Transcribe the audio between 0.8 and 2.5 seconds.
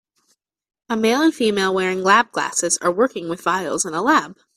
A male and female wearing lab